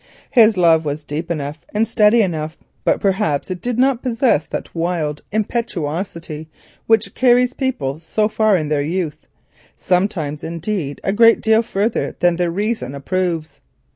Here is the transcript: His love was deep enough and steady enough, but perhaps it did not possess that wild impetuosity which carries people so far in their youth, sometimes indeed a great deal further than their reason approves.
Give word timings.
His 0.31 0.57
love 0.57 0.83
was 0.83 1.03
deep 1.03 1.29
enough 1.29 1.59
and 1.75 1.87
steady 1.87 2.23
enough, 2.23 2.57
but 2.83 2.99
perhaps 2.99 3.51
it 3.51 3.61
did 3.61 3.77
not 3.77 4.01
possess 4.01 4.47
that 4.47 4.73
wild 4.73 5.21
impetuosity 5.31 6.49
which 6.87 7.13
carries 7.13 7.53
people 7.53 7.99
so 7.99 8.27
far 8.27 8.57
in 8.57 8.69
their 8.69 8.81
youth, 8.81 9.27
sometimes 9.77 10.43
indeed 10.43 11.01
a 11.03 11.13
great 11.13 11.39
deal 11.39 11.61
further 11.61 12.15
than 12.19 12.37
their 12.37 12.49
reason 12.49 12.95
approves. 12.95 13.61